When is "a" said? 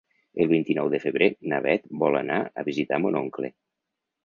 2.63-2.67